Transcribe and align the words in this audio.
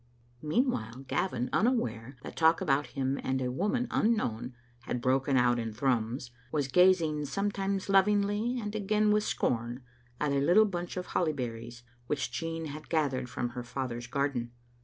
"Meanwhile, 0.41 1.05
Gavin, 1.07 1.47
unaware 1.53 2.15
that 2.23 2.35
talk 2.35 2.59
about 2.59 2.87
him 2.97 3.19
and 3.21 3.39
a 3.39 3.51
woman 3.51 3.87
unknown 3.91 4.55
had 4.85 4.99
broken 4.99 5.37
out 5.37 5.59
in 5.59 5.71
Thrums, 5.73 6.31
was 6.51 6.67
gaz 6.67 7.01
ing, 7.01 7.23
sometimes 7.25 7.87
lovingly 7.87 8.59
and 8.59 8.73
again 8.73 9.11
with 9.11 9.23
scorn, 9.23 9.83
at 10.19 10.31
a 10.31 10.39
lit 10.41 10.55
tle 10.55 10.65
bunch 10.65 10.97
of 10.97 11.05
holly 11.05 11.33
berries 11.33 11.83
which 12.07 12.31
Jean 12.31 12.65
had 12.65 12.89
gathered 12.89 13.29
from 13.29 13.49
her 13.49 13.61
father's 13.63 14.07
garden. 14.07 14.49